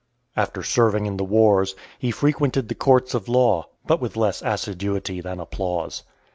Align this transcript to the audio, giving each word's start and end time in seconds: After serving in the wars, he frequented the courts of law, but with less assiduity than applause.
After 0.35 0.63
serving 0.63 1.05
in 1.05 1.17
the 1.17 1.23
wars, 1.23 1.75
he 1.99 2.09
frequented 2.09 2.69
the 2.69 2.73
courts 2.73 3.13
of 3.13 3.29
law, 3.29 3.67
but 3.85 4.01
with 4.01 4.17
less 4.17 4.41
assiduity 4.41 5.21
than 5.21 5.39
applause. 5.39 6.01